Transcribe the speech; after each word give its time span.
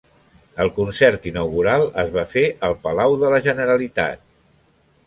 El 0.63 0.71
concert 0.77 1.27
inaugural 1.33 1.85
es 2.05 2.09
va 2.17 2.25
fer 2.35 2.45
al 2.69 2.77
Palau 2.87 3.21
de 3.27 3.31
la 3.37 3.45
Generalitat. 3.51 4.27